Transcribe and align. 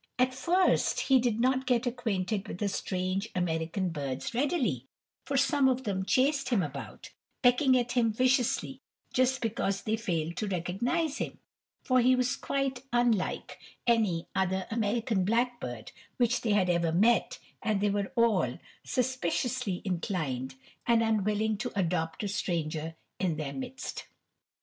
At 0.17 0.33
first 0.33 1.01
he 1.01 1.19
did 1.19 1.39
not 1.39 1.67
get 1.67 1.85
acquainted 1.85 2.47
with 2.47 2.57
the 2.57 2.69
strange 2.69 3.29
American 3.35 3.89
birds 3.89 4.33
readily, 4.33 4.87
for 5.25 5.37
some 5.37 5.67
of 5.69 5.83
them 5.83 6.05
chased 6.07 6.49
him 6.49 6.63
about, 6.63 7.11
pecking 7.43 7.77
at 7.77 7.91
him 7.91 8.11
viciously 8.11 8.81
just 9.13 9.41
because 9.43 9.83
they 9.83 9.95
failed 9.95 10.37
to 10.37 10.47
recognize 10.47 11.17
him, 11.19 11.37
for 11.83 12.01
he 12.01 12.15
was 12.15 12.35
quite 12.35 12.81
unlike 12.91 13.59
any 13.85 14.25
other 14.33 14.65
American 14.71 15.23
blackbird 15.23 15.91
which 16.17 16.41
they 16.41 16.53
had 16.53 16.67
ever 16.67 16.91
met, 16.91 17.37
and 17.61 17.79
they 17.79 17.91
were 17.91 18.11
all 18.15 18.57
suspiciously 18.83 19.83
inclined, 19.85 20.55
and 20.87 21.03
unwilling 21.03 21.57
to 21.57 21.71
adopt 21.79 22.23
a 22.23 22.27
stranger 22.27 22.95
into 23.19 23.35
their 23.35 23.53
midst. 23.53 24.05